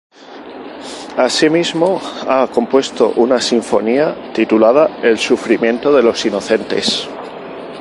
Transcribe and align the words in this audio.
Asimismo 1.25 1.99
ha 2.27 2.47
compuesto 2.47 3.13
una 3.17 3.39
sinfonía 3.39 4.33
titulada 4.33 4.97
"El 5.03 5.19
sufrimiento 5.19 5.95
de 5.95 6.01
los 6.01 6.25
inocentes". 6.25 7.07